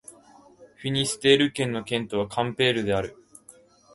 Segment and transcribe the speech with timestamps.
[0.77, 3.15] フィニステール県の県都はカンペールである